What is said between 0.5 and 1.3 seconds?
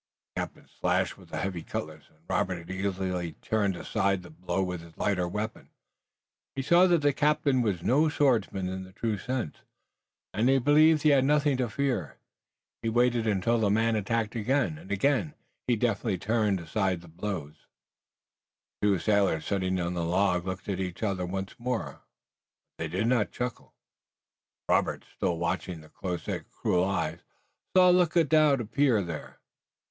slashed with